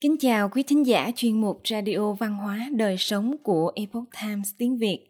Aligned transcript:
Kính 0.00 0.16
chào 0.18 0.48
quý 0.48 0.62
thính 0.62 0.86
giả 0.86 1.10
chuyên 1.16 1.40
mục 1.40 1.60
Radio 1.64 2.12
Văn 2.12 2.36
hóa 2.36 2.68
Đời 2.72 2.96
Sống 2.98 3.36
của 3.42 3.72
Epoch 3.74 4.04
Times 4.22 4.50
tiếng 4.58 4.78
Việt. 4.78 5.06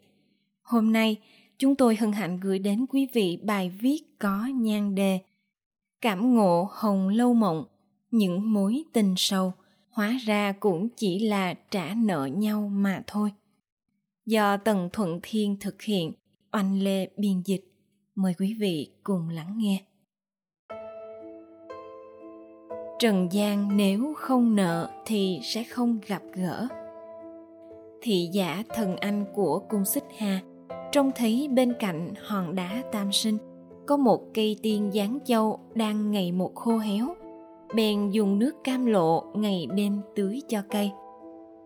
Hôm 0.61 0.93
nay, 0.93 1.17
chúng 1.57 1.75
tôi 1.75 1.95
hân 1.95 2.11
hạnh 2.11 2.39
gửi 2.39 2.59
đến 2.59 2.85
quý 2.89 3.07
vị 3.13 3.39
bài 3.43 3.69
viết 3.79 4.03
có 4.19 4.45
nhan 4.45 4.95
đề 4.95 5.19
Cảm 6.01 6.35
ngộ 6.35 6.69
hồng 6.71 7.09
lâu 7.09 7.33
mộng, 7.33 7.65
những 8.11 8.53
mối 8.53 8.83
tình 8.93 9.13
sâu, 9.17 9.53
hóa 9.89 10.17
ra 10.25 10.51
cũng 10.59 10.89
chỉ 10.89 11.19
là 11.19 11.53
trả 11.53 11.93
nợ 11.93 12.25
nhau 12.25 12.69
mà 12.73 13.03
thôi. 13.07 13.31
Do 14.25 14.57
Tần 14.57 14.89
Thuận 14.93 15.19
Thiên 15.23 15.57
thực 15.59 15.81
hiện, 15.81 16.11
oanh 16.51 16.81
lê 16.81 17.09
biên 17.17 17.41
dịch. 17.45 17.63
Mời 18.15 18.33
quý 18.39 18.55
vị 18.59 18.91
cùng 19.03 19.29
lắng 19.29 19.53
nghe. 19.57 19.83
Trần 23.01 23.27
gian 23.31 23.77
nếu 23.77 24.13
không 24.17 24.55
nợ 24.55 24.89
thì 25.05 25.39
sẽ 25.43 25.63
không 25.63 25.97
gặp 26.07 26.21
gỡ. 26.33 26.67
Thị 28.01 28.29
giả 28.31 28.63
thần 28.75 28.97
anh 28.97 29.25
của 29.33 29.59
cung 29.59 29.85
xích 29.85 30.03
hà, 30.17 30.41
trông 30.91 31.11
thấy 31.15 31.47
bên 31.51 31.73
cạnh 31.79 32.13
hòn 32.21 32.55
đá 32.55 32.83
tam 32.91 33.11
sinh, 33.11 33.37
có 33.87 33.97
một 33.97 34.33
cây 34.33 34.55
tiên 34.61 34.91
giáng 34.93 35.19
châu 35.25 35.59
đang 35.75 36.11
ngày 36.11 36.31
một 36.31 36.55
khô 36.55 36.77
héo, 36.77 37.15
bèn 37.75 38.09
dùng 38.09 38.39
nước 38.39 38.51
cam 38.63 38.85
lộ 38.85 39.23
ngày 39.35 39.67
đêm 39.75 40.01
tưới 40.15 40.41
cho 40.47 40.61
cây, 40.69 40.91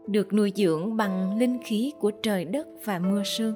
được 0.08 0.34
nuôi 0.34 0.52
dưỡng 0.56 0.98
bằng 0.98 1.38
linh 1.38 1.58
khí 1.64 1.94
của 2.00 2.12
trời 2.12 2.46
đất 2.46 2.68
và 2.86 3.00
mưa 3.00 3.24
sương. 3.24 3.54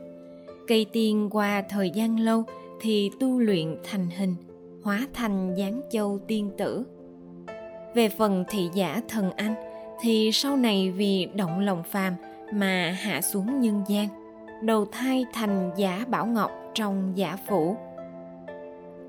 Cây 0.67 0.85
tiên 0.91 1.29
qua 1.31 1.63
thời 1.69 1.89
gian 1.89 2.19
lâu 2.19 2.43
thì 2.81 3.11
tu 3.19 3.39
luyện 3.39 3.77
thành 3.83 4.07
hình, 4.17 4.35
hóa 4.83 5.07
thành 5.13 5.55
giáng 5.57 5.81
châu 5.91 6.19
tiên 6.27 6.49
tử 6.57 6.85
về 7.93 8.09
phần 8.09 8.43
thị 8.49 8.69
giả 8.73 9.01
thần 9.07 9.31
anh, 9.31 9.55
thì 10.01 10.31
sau 10.33 10.57
này 10.57 10.91
vì 10.91 11.27
động 11.35 11.59
lòng 11.59 11.83
phàm 11.83 12.13
mà 12.53 12.97
hạ 13.01 13.21
xuống 13.21 13.59
nhân 13.59 13.83
gian, 13.87 14.07
đầu 14.61 14.85
thai 14.91 15.25
thành 15.33 15.71
giả 15.77 16.05
bảo 16.07 16.25
ngọc 16.25 16.51
trong 16.73 17.11
giả 17.15 17.37
phủ. 17.47 17.77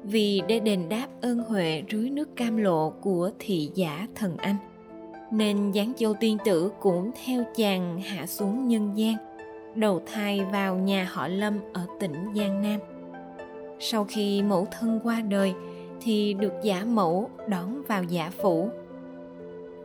Vì 0.03 0.43
để 0.49 0.61
đền 0.61 0.89
đáp 0.89 1.07
ơn 1.21 1.39
huệ 1.39 1.83
rưới 1.91 2.11
nước 2.11 2.37
cam 2.37 2.57
lộ 2.57 2.91
của 2.91 3.31
thị 3.39 3.71
giả 3.75 4.07
thần 4.15 4.37
anh, 4.37 4.57
nên 5.31 5.73
giáng 5.73 5.93
châu 5.97 6.15
tiên 6.15 6.39
tử 6.45 6.73
cũng 6.81 7.11
theo 7.25 7.45
chàng 7.57 8.01
hạ 8.01 8.27
xuống 8.27 8.69
nhân 8.69 8.93
gian, 8.95 9.17
đầu 9.75 10.01
thai 10.07 10.41
vào 10.53 10.77
nhà 10.77 11.09
họ 11.11 11.29
lâm 11.29 11.59
ở 11.73 11.87
tỉnh 12.01 12.15
giang 12.37 12.63
nam. 12.63 12.81
Sau 13.81 14.05
khi 14.05 14.43
mẫu 14.43 14.67
thân 14.71 15.01
qua 15.03 15.21
đời 15.21 15.53
thì 16.01 16.35
được 16.35 16.53
giả 16.63 16.85
mẫu, 16.85 17.31
đón 17.49 17.83
vào 17.83 18.05
giả 18.05 18.31
phủ. 18.43 18.71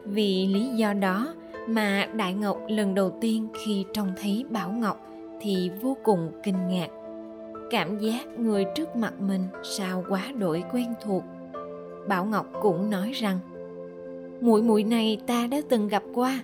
Vì 0.04 0.48
lý 0.48 0.68
do 0.68 0.94
đó 0.94 1.34
mà 1.68 2.08
đại 2.14 2.34
ngọc 2.34 2.60
lần 2.68 2.96
đầu 2.96 3.18
tiên 3.22 3.48
khi 3.54 3.86
trông 3.94 4.14
thấy 4.22 4.46
bảo 4.50 4.72
ngọc 4.72 5.08
thì 5.42 5.72
vô 5.82 5.98
cùng 6.04 6.32
kinh 6.44 6.68
ngạc. 6.68 6.90
Cảm 7.70 8.00
giác 8.00 8.40
người 8.40 8.66
trước 8.76 8.96
mặt 8.96 9.14
mình 9.20 9.42
sao 9.64 10.04
quá 10.10 10.22
đổi 10.38 10.64
quen 10.74 10.94
thuộc. 11.02 11.24
Bảo 12.08 12.26
ngọc 12.26 12.46
cũng 12.62 12.90
nói 12.90 13.12
rằng, 13.12 13.40
muội 14.42 14.62
muội 14.62 14.84
này 14.84 15.18
ta 15.28 15.48
đã 15.48 15.58
từng 15.70 15.88
gặp 15.88 16.04
qua. 16.14 16.40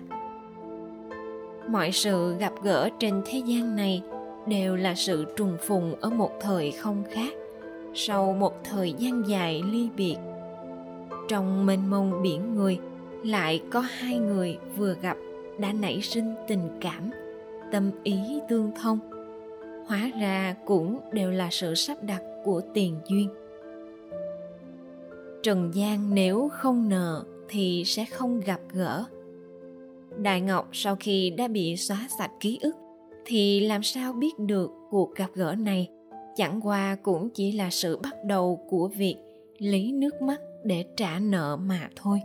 Mọi 1.68 1.92
sự 1.92 2.34
gặp 2.38 2.52
gỡ 2.62 2.88
trên 2.98 3.22
thế 3.24 3.42
gian 3.46 3.76
này 3.76 4.02
đều 4.46 4.76
là 4.76 4.94
sự 4.94 5.24
trùng 5.36 5.56
phùng 5.60 5.94
ở 6.00 6.10
một 6.10 6.30
thời 6.40 6.70
không 6.70 7.02
khác 7.10 7.34
sau 7.94 8.32
một 8.32 8.64
thời 8.64 8.92
gian 8.92 9.22
dài 9.28 9.62
ly 9.72 9.88
biệt. 9.96 10.16
Trong 11.28 11.66
mênh 11.66 11.90
mông 11.90 12.22
biển 12.22 12.54
người, 12.54 12.78
lại 13.24 13.62
có 13.70 13.80
hai 13.80 14.18
người 14.18 14.58
vừa 14.76 14.96
gặp 15.02 15.16
đã 15.58 15.72
nảy 15.72 16.00
sinh 16.00 16.34
tình 16.48 16.68
cảm, 16.80 17.10
tâm 17.72 17.90
ý 18.02 18.18
tương 18.48 18.70
thông. 18.82 18.98
Hóa 19.86 20.10
ra 20.20 20.56
cũng 20.64 21.00
đều 21.12 21.30
là 21.30 21.48
sự 21.50 21.74
sắp 21.74 22.02
đặt 22.02 22.22
của 22.44 22.62
tiền 22.74 22.96
duyên. 23.08 23.28
Trần 25.42 25.70
gian 25.74 26.14
nếu 26.14 26.48
không 26.52 26.88
nợ 26.88 27.24
thì 27.48 27.82
sẽ 27.86 28.04
không 28.04 28.40
gặp 28.40 28.60
gỡ. 28.72 29.04
Đại 30.18 30.40
ngọc 30.40 30.68
sau 30.72 30.96
khi 31.00 31.30
đã 31.30 31.48
bị 31.48 31.76
xóa 31.76 32.08
sạch 32.18 32.30
ký 32.40 32.58
ức 32.62 32.76
thì 33.24 33.60
làm 33.60 33.82
sao 33.82 34.12
biết 34.12 34.38
được 34.38 34.70
cuộc 34.90 35.14
gặp 35.14 35.30
gỡ 35.34 35.54
này? 35.58 35.88
Chẳng 36.36 36.60
qua 36.66 36.96
cũng 37.02 37.28
chỉ 37.34 37.52
là 37.52 37.70
sự 37.70 37.96
bắt 37.96 38.14
đầu 38.24 38.66
của 38.70 38.88
việc 38.88 39.16
lấy 39.58 39.92
nước 39.92 40.22
mắt 40.22 40.40
để 40.64 40.84
trả 40.96 41.18
nợ 41.18 41.56
mà 41.56 41.90
thôi 41.96 42.20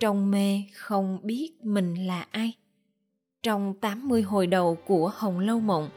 trong 0.00 0.30
mê 0.30 0.62
không 0.74 1.18
biết 1.22 1.52
mình 1.62 2.06
là 2.06 2.26
ai. 2.30 2.52
Trong 3.42 3.74
80 3.74 4.22
hồi 4.22 4.46
đầu 4.46 4.78
của 4.86 5.12
Hồng 5.14 5.38
Lâu 5.38 5.60
Mộng, 5.60 5.88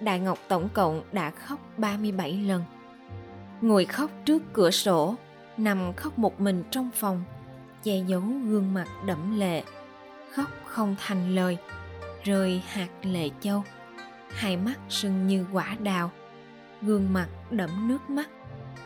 Đại 0.00 0.20
Ngọc 0.20 0.38
tổng 0.48 0.68
cộng 0.74 1.02
đã 1.12 1.30
khóc 1.30 1.60
37 1.76 2.32
lần. 2.32 2.62
Ngồi 3.60 3.84
khóc 3.84 4.10
trước 4.24 4.42
cửa 4.52 4.70
sổ, 4.70 5.14
nằm 5.56 5.92
khóc 5.96 6.18
một 6.18 6.40
mình 6.40 6.64
trong 6.70 6.90
phòng, 6.94 7.22
che 7.82 7.96
giấu 8.06 8.20
gương 8.20 8.74
mặt 8.74 8.88
đẫm 9.06 9.38
lệ, 9.38 9.62
khóc 10.32 10.48
không 10.64 10.96
thành 10.98 11.34
lời, 11.34 11.56
rơi 12.24 12.62
hạt 12.66 12.88
lệ 13.02 13.30
châu, 13.40 13.62
hai 14.30 14.56
mắt 14.56 14.78
sưng 14.88 15.26
như 15.26 15.46
quả 15.52 15.76
đào, 15.82 16.10
gương 16.82 17.12
mặt 17.12 17.28
đẫm 17.50 17.88
nước 17.88 18.10
mắt, 18.10 18.28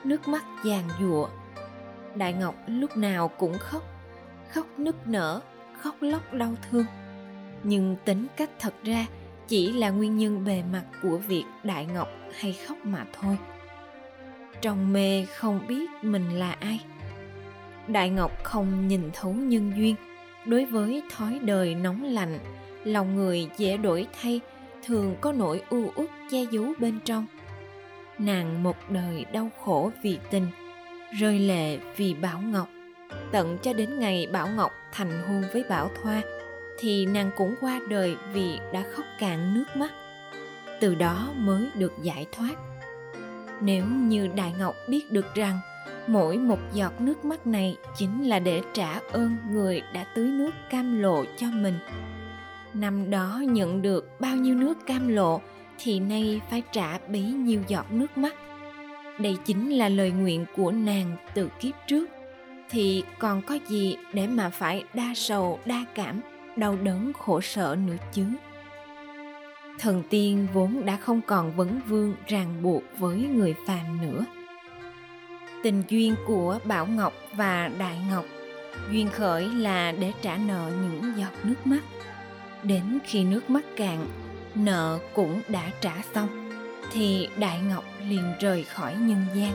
nước 0.04 0.28
mắt 0.28 0.44
giàn 0.64 0.88
giụa. 1.00 1.28
Đại 2.14 2.32
Ngọc 2.32 2.54
lúc 2.66 2.96
nào 2.96 3.28
cũng 3.28 3.58
khóc 3.58 3.82
khóc 4.52 4.66
nức 4.78 5.06
nở 5.06 5.40
khóc 5.78 5.94
lóc 6.00 6.32
đau 6.32 6.54
thương. 6.70 6.86
Nhưng 7.62 7.96
tính 8.04 8.26
cách 8.36 8.50
thật 8.58 8.74
ra 8.84 9.06
chỉ 9.48 9.72
là 9.72 9.90
nguyên 9.90 10.16
nhân 10.16 10.44
bề 10.44 10.62
mặt 10.72 10.84
của 11.02 11.16
việc 11.16 11.44
đại 11.64 11.86
ngọc 11.86 12.08
hay 12.38 12.52
khóc 12.52 12.78
mà 12.84 13.06
thôi. 13.20 13.38
Trong 14.60 14.92
mê 14.92 15.24
không 15.24 15.66
biết 15.66 15.90
mình 16.02 16.38
là 16.38 16.52
ai. 16.52 16.80
Đại 17.88 18.10
ngọc 18.10 18.44
không 18.44 18.88
nhìn 18.88 19.10
thấu 19.12 19.32
nhân 19.32 19.72
duyên. 19.76 19.96
Đối 20.46 20.64
với 20.64 21.02
thói 21.16 21.38
đời 21.42 21.74
nóng 21.74 22.04
lạnh 22.04 22.38
lòng 22.84 23.16
người 23.16 23.48
dễ 23.56 23.76
đổi 23.76 24.06
thay 24.20 24.40
thường 24.86 25.16
có 25.20 25.32
nỗi 25.32 25.62
u 25.68 25.92
uất 25.94 26.08
che 26.30 26.44
giấu 26.50 26.72
bên 26.78 26.98
trong 27.04 27.26
nàng 28.18 28.62
một 28.62 28.76
đời 28.88 29.24
đau 29.32 29.50
khổ 29.64 29.90
vì 30.02 30.18
tình, 30.30 30.46
rơi 31.20 31.38
lệ 31.38 31.78
vì 31.96 32.14
bảo 32.14 32.40
ngọc 32.40 32.68
tận 33.32 33.58
cho 33.62 33.72
đến 33.72 33.98
ngày 33.98 34.28
Bảo 34.32 34.48
Ngọc 34.48 34.72
thành 34.92 35.22
hôn 35.28 35.44
với 35.52 35.64
Bảo 35.68 35.90
Thoa, 36.02 36.22
thì 36.78 37.06
nàng 37.06 37.30
cũng 37.36 37.54
qua 37.60 37.80
đời 37.88 38.16
vì 38.32 38.58
đã 38.72 38.84
khóc 38.92 39.04
cạn 39.18 39.54
nước 39.54 39.64
mắt. 39.74 39.92
Từ 40.80 40.94
đó 40.94 41.28
mới 41.36 41.68
được 41.74 41.92
giải 42.02 42.26
thoát. 42.32 42.54
Nếu 43.60 43.84
như 43.86 44.28
Đại 44.36 44.54
Ngọc 44.58 44.74
biết 44.88 45.12
được 45.12 45.34
rằng, 45.34 45.58
mỗi 46.06 46.38
một 46.38 46.58
giọt 46.72 47.00
nước 47.00 47.24
mắt 47.24 47.46
này 47.46 47.76
chính 47.96 48.28
là 48.28 48.38
để 48.38 48.62
trả 48.72 49.00
ơn 49.12 49.36
người 49.50 49.82
đã 49.94 50.04
tưới 50.14 50.26
nước 50.28 50.50
cam 50.70 51.02
lộ 51.02 51.24
cho 51.36 51.46
mình. 51.52 51.78
Năm 52.74 53.10
đó 53.10 53.42
nhận 53.48 53.82
được 53.82 54.20
bao 54.20 54.36
nhiêu 54.36 54.54
nước 54.54 54.86
cam 54.86 55.08
lộ 55.08 55.40
thì 55.78 56.00
nay 56.00 56.40
phải 56.50 56.62
trả 56.72 56.98
bấy 56.98 57.22
nhiêu 57.22 57.60
giọt 57.68 57.92
nước 57.92 58.18
mắt. 58.18 58.34
Đây 59.20 59.36
chính 59.44 59.70
là 59.70 59.88
lời 59.88 60.10
nguyện 60.10 60.44
của 60.56 60.70
nàng 60.70 61.16
từ 61.34 61.48
kiếp 61.60 61.74
trước. 61.86 62.06
Thì 62.70 63.04
còn 63.18 63.42
có 63.42 63.58
gì 63.68 63.96
để 64.12 64.26
mà 64.26 64.50
phải 64.50 64.84
đa 64.94 65.12
sầu, 65.14 65.58
đa 65.64 65.84
cảm, 65.94 66.20
đau 66.56 66.76
đớn, 66.82 67.12
khổ 67.18 67.40
sở 67.40 67.76
nữa 67.86 67.96
chứ? 68.12 68.24
Thần 69.78 70.02
tiên 70.10 70.46
vốn 70.52 70.84
đã 70.84 70.96
không 70.96 71.20
còn 71.26 71.56
vấn 71.56 71.80
vương 71.88 72.14
ràng 72.26 72.62
buộc 72.62 72.82
với 72.98 73.16
người 73.16 73.54
phàm 73.66 74.00
nữa. 74.02 74.24
Tình 75.62 75.82
duyên 75.88 76.14
của 76.26 76.58
bảo 76.64 76.86
ngọc 76.86 77.12
và 77.36 77.70
đại 77.78 77.96
ngọc 78.10 78.24
duyên 78.90 79.08
khởi 79.08 79.46
là 79.46 79.92
để 79.92 80.12
trả 80.22 80.36
nợ 80.36 80.70
những 80.82 81.12
giọt 81.16 81.32
nước 81.44 81.66
mắt 81.66 81.80
đến 82.62 82.98
khi 83.04 83.24
nước 83.24 83.50
mắt 83.50 83.64
cạn, 83.76 84.06
nợ 84.54 84.98
cũng 85.14 85.40
đã 85.48 85.70
trả 85.80 85.94
xong, 86.14 86.50
thì 86.92 87.28
đại 87.36 87.60
ngọc 87.60 87.84
liền 88.08 88.32
rời 88.40 88.64
khỏi 88.64 88.94
nhân 88.94 89.26
gian, 89.34 89.52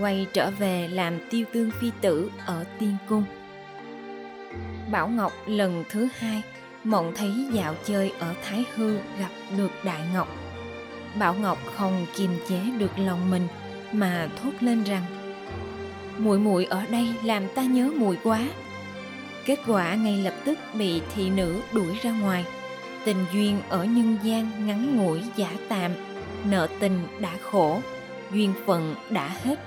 quay 0.00 0.26
trở 0.32 0.50
về 0.50 0.88
làm 0.88 1.18
tiêu 1.30 1.44
tương 1.52 1.70
phi 1.70 1.90
tử 2.00 2.30
ở 2.46 2.64
tiên 2.78 2.96
cung. 3.08 3.24
Bảo 4.90 5.08
ngọc 5.08 5.32
lần 5.46 5.84
thứ 5.88 6.08
hai 6.18 6.42
mộng 6.84 7.12
thấy 7.16 7.46
dạo 7.52 7.74
chơi 7.84 8.12
ở 8.18 8.34
thái 8.44 8.64
hư 8.74 8.96
gặp 9.18 9.30
được 9.56 9.70
đại 9.84 10.00
ngọc. 10.14 10.28
Bảo 11.18 11.34
ngọc 11.34 11.58
không 11.76 12.06
kiềm 12.16 12.30
chế 12.48 12.60
được 12.78 12.98
lòng 12.98 13.30
mình 13.30 13.48
mà 13.92 14.28
thốt 14.42 14.50
lên 14.60 14.82
rằng, 14.84 15.02
muội 16.18 16.38
muội 16.38 16.64
ở 16.64 16.86
đây 16.90 17.08
làm 17.24 17.42
ta 17.54 17.62
nhớ 17.62 17.90
muội 17.96 18.18
quá 18.22 18.40
kết 19.46 19.58
quả 19.66 19.94
ngay 19.94 20.18
lập 20.18 20.34
tức 20.44 20.58
bị 20.74 21.00
thị 21.14 21.30
nữ 21.30 21.60
đuổi 21.72 21.98
ra 22.02 22.10
ngoài. 22.10 22.44
Tình 23.04 23.24
duyên 23.32 23.60
ở 23.68 23.84
nhân 23.84 24.18
gian 24.22 24.66
ngắn 24.66 24.96
ngủi 24.96 25.20
giả 25.36 25.56
tạm 25.68 25.92
nợ 26.44 26.68
tình 26.80 27.06
đã 27.20 27.38
khổ 27.42 27.80
duyên 28.32 28.52
phận 28.66 28.94
đã 29.10 29.28
hết. 29.28 29.58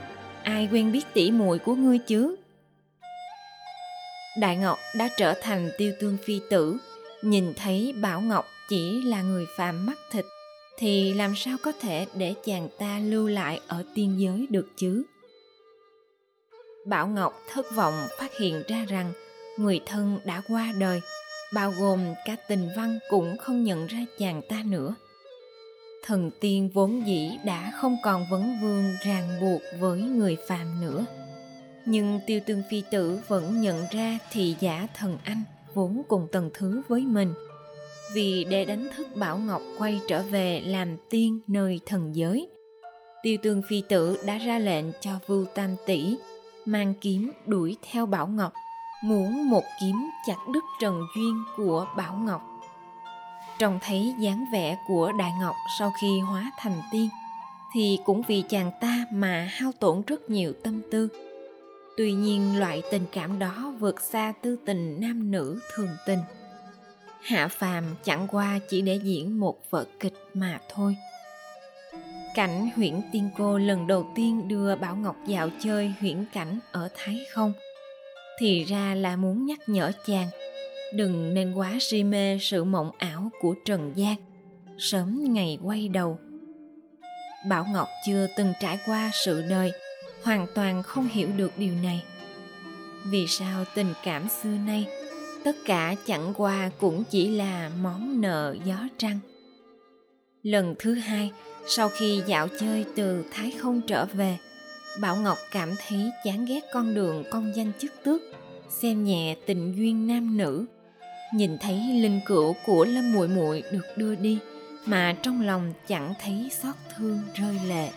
Ai 0.43 0.69
quen 0.71 0.91
biết 0.91 1.05
tỉ 1.13 1.31
muội 1.31 1.59
của 1.59 1.75
ngươi 1.75 1.97
chứ? 1.97 2.35
Đại 4.39 4.57
Ngọc 4.57 4.79
đã 4.97 5.09
trở 5.17 5.33
thành 5.41 5.71
tiêu 5.77 5.93
tương 5.99 6.17
phi 6.25 6.41
tử, 6.49 6.77
nhìn 7.21 7.53
thấy 7.53 7.93
Bảo 8.01 8.21
Ngọc 8.21 8.45
chỉ 8.69 9.01
là 9.01 9.21
người 9.21 9.45
phàm 9.57 9.85
mắt 9.85 9.97
thịt, 10.11 10.25
thì 10.77 11.13
làm 11.13 11.35
sao 11.35 11.57
có 11.63 11.71
thể 11.81 12.05
để 12.13 12.33
chàng 12.45 12.69
ta 12.79 12.99
lưu 12.99 13.27
lại 13.27 13.59
ở 13.67 13.83
tiên 13.95 14.15
giới 14.19 14.47
được 14.49 14.67
chứ? 14.77 15.03
Bảo 16.85 17.07
Ngọc 17.07 17.41
thất 17.49 17.65
vọng 17.75 18.07
phát 18.19 18.37
hiện 18.39 18.63
ra 18.67 18.85
rằng 18.89 19.13
người 19.57 19.79
thân 19.85 20.19
đã 20.25 20.41
qua 20.47 20.73
đời, 20.79 21.01
bao 21.53 21.73
gồm 21.79 21.99
cả 22.25 22.35
tình 22.47 22.69
văn 22.75 22.99
cũng 23.09 23.37
không 23.37 23.63
nhận 23.63 23.87
ra 23.87 23.99
chàng 24.19 24.41
ta 24.49 24.63
nữa. 24.65 24.95
Thần 26.03 26.31
tiên 26.39 26.69
vốn 26.73 27.07
dĩ 27.07 27.31
đã 27.45 27.71
không 27.75 27.97
còn 28.03 28.25
vấn 28.31 28.57
vương 28.61 28.95
ràng 29.05 29.29
buộc 29.41 29.61
với 29.79 30.01
người 30.01 30.37
phàm 30.47 30.81
nữa. 30.81 31.05
Nhưng 31.85 32.19
tiêu 32.27 32.39
tương 32.45 32.63
phi 32.69 32.83
tử 32.91 33.19
vẫn 33.27 33.61
nhận 33.61 33.85
ra 33.91 34.19
thị 34.31 34.55
giả 34.59 34.87
thần 34.95 35.17
anh 35.23 35.43
vốn 35.73 36.01
cùng 36.07 36.27
tầng 36.31 36.49
thứ 36.53 36.81
với 36.87 37.01
mình. 37.01 37.33
Vì 38.13 38.43
để 38.43 38.65
đánh 38.65 38.87
thức 38.95 39.07
bảo 39.15 39.37
ngọc 39.37 39.61
quay 39.77 40.01
trở 40.07 40.23
về 40.23 40.61
làm 40.65 40.97
tiên 41.09 41.39
nơi 41.47 41.79
thần 41.85 42.15
giới 42.15 42.49
tiêu 43.25 43.37
tương 43.41 43.61
phi 43.61 43.83
tử 43.89 44.17
đã 44.25 44.37
ra 44.37 44.59
lệnh 44.59 44.85
cho 45.01 45.11
vưu 45.27 45.45
tam 45.45 45.75
tỷ 45.85 46.17
mang 46.65 46.93
kiếm 47.01 47.31
đuổi 47.45 47.77
theo 47.91 48.05
bảo 48.05 48.27
ngọc 48.27 48.53
muốn 49.05 49.49
một 49.49 49.63
kiếm 49.79 50.09
chặt 50.27 50.47
đứt 50.53 50.63
trần 50.79 51.07
duyên 51.15 51.43
của 51.57 51.87
bảo 51.97 52.15
ngọc. 52.15 52.41
Trông 53.59 53.79
thấy 53.81 54.15
dáng 54.19 54.45
vẻ 54.51 54.77
của 54.87 55.11
đại 55.11 55.31
ngọc 55.39 55.55
sau 55.79 55.91
khi 56.01 56.19
hóa 56.19 56.51
thành 56.57 56.81
tiên, 56.91 57.09
thì 57.73 57.99
cũng 58.05 58.21
vì 58.27 58.41
chàng 58.41 58.71
ta 58.81 59.05
mà 59.11 59.49
hao 59.51 59.71
tổn 59.79 60.01
rất 60.07 60.29
nhiều 60.29 60.53
tâm 60.63 60.81
tư. 60.91 61.09
Tuy 61.97 62.13
nhiên, 62.13 62.59
loại 62.59 62.83
tình 62.91 63.05
cảm 63.11 63.39
đó 63.39 63.73
vượt 63.79 64.01
xa 64.01 64.33
tư 64.41 64.57
tình 64.65 65.01
nam 65.01 65.31
nữ 65.31 65.59
thường 65.75 65.97
tình. 66.05 66.19
Hạ 67.21 67.47
phàm 67.47 67.83
chẳng 68.03 68.27
qua 68.31 68.59
chỉ 68.69 68.81
để 68.81 68.99
diễn 69.03 69.39
một 69.39 69.57
vở 69.69 69.85
kịch 69.99 70.13
mà 70.33 70.59
thôi. 70.69 70.95
Cảnh 72.35 72.69
huyễn 72.75 73.01
tiên 73.11 73.29
cô 73.37 73.57
lần 73.57 73.87
đầu 73.87 74.11
tiên 74.15 74.47
đưa 74.47 74.75
bảo 74.75 74.95
ngọc 74.95 75.15
dạo 75.27 75.49
chơi 75.59 75.93
huyễn 75.99 76.25
cảnh 76.33 76.59
ở 76.71 76.89
thái 76.95 77.19
không 77.33 77.53
thì 78.39 78.63
ra 78.63 78.95
là 78.95 79.15
muốn 79.15 79.45
nhắc 79.45 79.59
nhở 79.67 79.91
chàng, 80.05 80.27
đừng 80.93 81.33
nên 81.33 81.53
quá 81.53 81.77
si 81.79 82.03
mê 82.03 82.37
sự 82.41 82.63
mộng 82.63 82.91
ảo 82.97 83.29
của 83.39 83.55
trần 83.65 83.91
gian. 83.95 84.15
Sớm 84.77 85.33
ngày 85.33 85.57
quay 85.63 85.87
đầu. 85.87 86.19
Bảo 87.49 87.65
ngọc 87.73 87.87
chưa 88.05 88.27
từng 88.37 88.53
trải 88.61 88.79
qua 88.85 89.11
sự 89.25 89.41
đời, 89.49 89.71
hoàn 90.23 90.47
toàn 90.55 90.83
không 90.83 91.07
hiểu 91.07 91.29
được 91.37 91.51
điều 91.57 91.73
này. 91.83 92.03
Vì 93.05 93.27
sao 93.27 93.65
tình 93.75 93.93
cảm 94.03 94.27
xưa 94.29 94.49
nay, 94.65 94.87
tất 95.43 95.55
cả 95.65 95.95
chẳng 96.05 96.33
qua 96.37 96.71
cũng 96.79 97.03
chỉ 97.09 97.27
là 97.27 97.71
món 97.81 98.21
nợ 98.21 98.55
gió 98.65 98.77
trăng. 98.97 99.19
Lần 100.43 100.75
thứ 100.79 100.93
hai, 100.93 101.31
sau 101.67 101.89
khi 101.89 102.21
dạo 102.27 102.47
chơi 102.59 102.85
từ 102.95 103.25
thái 103.31 103.51
không 103.51 103.81
trở 103.87 104.05
về 104.05 104.37
bảo 104.99 105.15
ngọc 105.15 105.37
cảm 105.51 105.75
thấy 105.87 106.11
chán 106.23 106.45
ghét 106.45 106.61
con 106.73 106.93
đường 106.93 107.23
công 107.31 107.55
danh 107.55 107.71
chức 107.79 107.91
tước, 108.03 108.21
xem 108.69 109.03
nhẹ 109.03 109.35
tình 109.45 109.73
duyên 109.77 110.07
nam 110.07 110.37
nữ 110.37 110.65
nhìn 111.33 111.57
thấy 111.57 111.75
linh 111.93 112.19
cữu 112.25 112.55
của 112.65 112.85
lâm 112.85 113.13
muội 113.13 113.27
muội 113.27 113.63
được 113.71 113.85
đưa 113.95 114.15
đi, 114.15 114.39
mà 114.85 115.15
trong 115.21 115.41
lòng 115.41 115.73
chẳng 115.87 116.13
thấy 116.21 116.49
xót 116.61 116.75
thương 116.97 117.19
rơi 117.33 117.59
lệ 117.67 117.89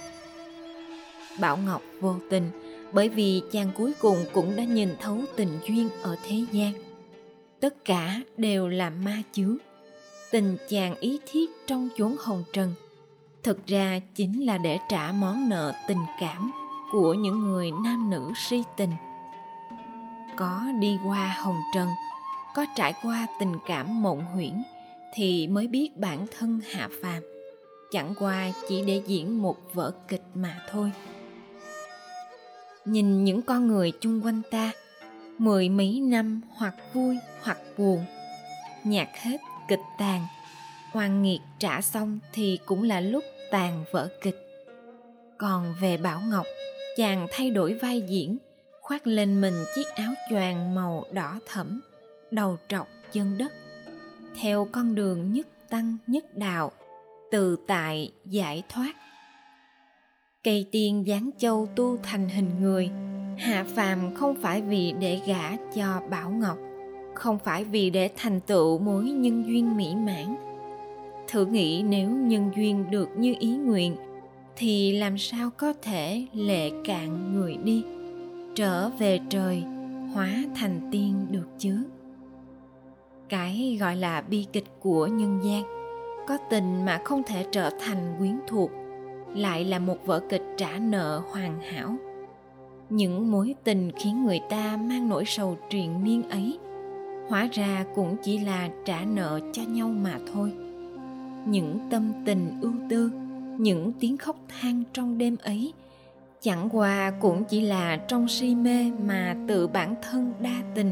Bảo 1.40 1.56
Ngọc 1.56 1.82
vô 2.00 2.16
tình, 2.30 2.50
bởi 2.92 3.08
vì 3.08 3.42
chàng 3.52 3.70
cuối 3.76 3.92
cùng 4.00 4.24
cũng 4.32 4.56
đã 4.56 4.64
nhìn 4.64 4.88
thấu 5.00 5.18
tình 5.36 5.58
duyên 5.68 5.88
ở 6.02 6.16
thế 6.28 6.44
gian. 6.52 6.72
Tất 7.60 7.84
cả 7.84 8.20
đều 8.36 8.68
là 8.68 8.90
ma 8.90 9.22
chướng. 9.32 9.56
Tình 10.30 10.56
chàng 10.68 10.94
ý 11.00 11.18
thiết 11.26 11.50
trong 11.66 11.88
chốn 11.96 12.16
hồng 12.18 12.44
trần, 12.52 12.74
thực 13.42 13.66
ra 13.66 14.00
chính 14.14 14.46
là 14.46 14.58
để 14.58 14.78
trả 14.88 15.12
món 15.12 15.48
nợ 15.48 15.72
tình 15.88 16.02
cảm 16.20 16.52
của 16.92 17.14
những 17.14 17.38
người 17.38 17.70
nam 17.84 18.10
nữ 18.10 18.32
si 18.36 18.62
tình. 18.76 18.92
Có 20.36 20.62
đi 20.80 20.98
qua 21.06 21.36
hồng 21.38 21.60
trần, 21.74 21.88
có 22.54 22.66
trải 22.76 22.94
qua 23.02 23.26
tình 23.40 23.56
cảm 23.66 24.02
mộng 24.02 24.24
huyễn 24.24 24.62
thì 25.14 25.46
mới 25.46 25.66
biết 25.66 25.96
bản 25.96 26.26
thân 26.38 26.60
hạ 26.72 26.88
phàm 27.02 27.22
chẳng 27.90 28.14
qua 28.18 28.50
chỉ 28.68 28.84
để 28.84 29.02
diễn 29.06 29.42
một 29.42 29.74
vở 29.74 29.92
kịch 30.08 30.22
mà 30.34 30.60
thôi 30.70 30.92
nhìn 32.84 33.24
những 33.24 33.42
con 33.42 33.66
người 33.66 33.92
chung 34.00 34.20
quanh 34.24 34.42
ta 34.50 34.72
mười 35.38 35.68
mấy 35.68 36.00
năm 36.00 36.40
hoặc 36.54 36.74
vui 36.92 37.18
hoặc 37.42 37.58
buồn 37.78 38.04
nhạc 38.84 39.08
hết 39.14 39.38
kịch 39.68 39.82
tàn 39.98 40.26
hoàng 40.92 41.22
nghiệt 41.22 41.40
trả 41.58 41.80
xong 41.80 42.18
thì 42.32 42.58
cũng 42.66 42.82
là 42.82 43.00
lúc 43.00 43.24
tàn 43.50 43.84
vở 43.92 44.08
kịch 44.22 44.36
còn 45.38 45.74
về 45.80 45.96
bảo 45.96 46.20
ngọc 46.20 46.46
chàng 46.98 47.26
thay 47.30 47.50
đổi 47.50 47.74
vai 47.74 48.00
diễn, 48.00 48.38
khoác 48.80 49.06
lên 49.06 49.40
mình 49.40 49.54
chiếc 49.74 49.86
áo 49.94 50.12
choàng 50.30 50.74
màu 50.74 51.04
đỏ 51.12 51.38
thẫm, 51.46 51.80
đầu 52.30 52.56
trọc 52.68 52.88
chân 53.12 53.38
đất, 53.38 53.52
theo 54.40 54.68
con 54.72 54.94
đường 54.94 55.32
nhất 55.32 55.46
tăng 55.70 55.96
nhất 56.06 56.36
đạo, 56.36 56.72
từ 57.30 57.56
tại 57.66 58.12
giải 58.24 58.62
thoát. 58.68 58.92
Cây 60.44 60.66
tiên 60.72 61.04
giáng 61.06 61.30
châu 61.38 61.68
tu 61.76 61.96
thành 62.02 62.28
hình 62.28 62.50
người, 62.60 62.90
hạ 63.38 63.64
phàm 63.74 64.14
không 64.14 64.34
phải 64.42 64.62
vì 64.62 64.94
để 65.00 65.20
gả 65.26 65.56
cho 65.74 66.00
bảo 66.10 66.30
ngọc, 66.30 66.58
không 67.14 67.38
phải 67.38 67.64
vì 67.64 67.90
để 67.90 68.10
thành 68.16 68.40
tựu 68.40 68.78
mối 68.78 69.04
nhân 69.04 69.44
duyên 69.46 69.76
mỹ 69.76 69.94
mãn. 69.94 70.36
Thử 71.28 71.46
nghĩ 71.46 71.82
nếu 71.82 72.10
nhân 72.10 72.50
duyên 72.56 72.90
được 72.90 73.08
như 73.16 73.34
ý 73.38 73.56
nguyện 73.56 73.96
thì 74.60 74.92
làm 74.92 75.18
sao 75.18 75.50
có 75.56 75.72
thể 75.82 76.26
lệ 76.32 76.70
cạn 76.84 77.32
người 77.34 77.56
đi? 77.56 77.84
Trở 78.54 78.88
về 78.88 79.20
trời, 79.30 79.62
hóa 80.14 80.44
thành 80.54 80.80
tiên 80.92 81.26
được 81.30 81.48
chứ? 81.58 81.82
Cái 83.28 83.76
gọi 83.80 83.96
là 83.96 84.20
bi 84.20 84.46
kịch 84.52 84.64
của 84.80 85.06
nhân 85.06 85.40
gian, 85.44 85.62
có 86.28 86.38
tình 86.50 86.84
mà 86.84 87.00
không 87.04 87.22
thể 87.26 87.46
trở 87.52 87.70
thành 87.80 88.14
quyến 88.18 88.38
thuộc, 88.46 88.70
lại 89.34 89.64
là 89.64 89.78
một 89.78 90.06
vở 90.06 90.20
kịch 90.28 90.44
trả 90.56 90.78
nợ 90.78 91.22
hoàn 91.32 91.60
hảo. 91.60 91.96
Những 92.90 93.30
mối 93.30 93.54
tình 93.64 93.92
khiến 93.96 94.24
người 94.24 94.40
ta 94.50 94.76
mang 94.76 95.08
nỗi 95.08 95.24
sầu 95.26 95.56
triền 95.70 96.04
miên 96.04 96.28
ấy, 96.28 96.58
hóa 97.28 97.48
ra 97.52 97.84
cũng 97.94 98.16
chỉ 98.22 98.38
là 98.38 98.68
trả 98.84 99.04
nợ 99.04 99.40
cho 99.52 99.62
nhau 99.62 99.88
mà 99.88 100.18
thôi. 100.32 100.52
Những 101.46 101.78
tâm 101.90 102.12
tình 102.24 102.58
ưu 102.60 102.72
tư 102.88 103.10
những 103.58 103.92
tiếng 104.00 104.16
khóc 104.16 104.36
than 104.48 104.82
trong 104.92 105.18
đêm 105.18 105.36
ấy. 105.42 105.72
Chẳng 106.40 106.68
qua 106.72 107.12
cũng 107.20 107.44
chỉ 107.44 107.60
là 107.60 107.96
trong 107.96 108.28
si 108.28 108.54
mê 108.54 108.90
mà 109.06 109.36
tự 109.48 109.66
bản 109.66 109.94
thân 110.02 110.32
đa 110.40 110.62
tình, 110.74 110.90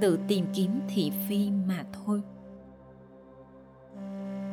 tự 0.00 0.18
tìm 0.28 0.46
kiếm 0.54 0.70
thị 0.94 1.12
phi 1.28 1.50
mà 1.68 1.84
thôi. 1.92 2.22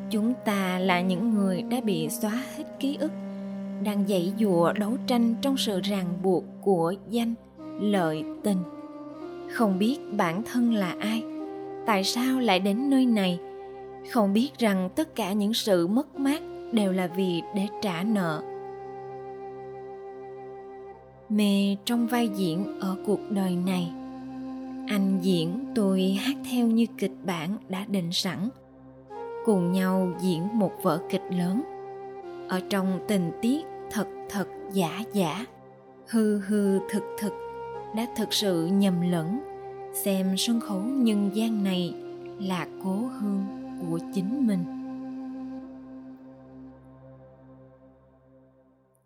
Chúng 0.09 0.33
ta 0.45 0.79
là 0.79 1.01
những 1.01 1.33
người 1.33 1.61
đã 1.61 1.81
bị 1.81 2.09
xóa 2.09 2.43
hết 2.55 2.63
ký 2.79 2.97
ức, 2.99 3.11
đang 3.83 4.07
dãy 4.07 4.33
dụa 4.39 4.73
đấu 4.73 4.97
tranh 5.07 5.35
trong 5.41 5.57
sự 5.57 5.81
ràng 5.81 6.07
buộc 6.23 6.43
của 6.61 6.93
danh, 7.09 7.33
lợi, 7.79 8.23
tình. 8.43 8.57
Không 9.51 9.79
biết 9.79 9.97
bản 10.17 10.43
thân 10.43 10.73
là 10.73 10.95
ai, 10.99 11.23
tại 11.85 12.03
sao 12.03 12.39
lại 12.39 12.59
đến 12.59 12.89
nơi 12.89 13.05
này? 13.05 13.39
Không 14.11 14.33
biết 14.33 14.49
rằng 14.57 14.89
tất 14.95 15.15
cả 15.15 15.33
những 15.33 15.53
sự 15.53 15.87
mất 15.87 16.15
mát 16.15 16.41
đều 16.71 16.91
là 16.91 17.07
vì 17.07 17.41
để 17.55 17.67
trả 17.81 18.03
nợ. 18.03 18.43
Mê 21.29 21.75
trong 21.85 22.07
vai 22.07 22.29
diễn 22.35 22.79
ở 22.79 22.95
cuộc 23.05 23.19
đời 23.29 23.55
này. 23.55 23.91
Anh 24.87 25.19
diễn 25.21 25.65
tôi 25.75 26.17
hát 26.21 26.35
theo 26.51 26.67
như 26.67 26.85
kịch 26.97 27.15
bản 27.25 27.57
đã 27.69 27.85
định 27.87 28.11
sẵn. 28.11 28.49
Cùng 29.45 29.71
nhau 29.71 30.11
diễn 30.19 30.47
một 30.53 30.71
vở 30.81 31.01
kịch 31.09 31.23
lớn. 31.31 31.61
Ở 32.49 32.61
trong 32.69 32.99
tình 33.07 33.31
tiết 33.41 33.65
thật 33.91 34.07
thật 34.29 34.47
giả 34.73 35.03
giả. 35.13 35.45
Hư 36.07 36.39
hư 36.39 36.79
thực 36.89 37.03
thực 37.19 37.33
đã 37.95 38.07
thực 38.15 38.33
sự 38.33 38.65
nhầm 38.65 39.11
lẫn. 39.11 39.39
Xem 39.93 40.37
sân 40.37 40.59
khấu 40.59 40.79
nhân 40.79 41.29
gian 41.33 41.63
này 41.63 41.93
là 42.39 42.67
cố 42.83 42.95
hương 43.19 43.45
của 43.81 43.99
chính 44.13 44.47
mình. 44.47 44.78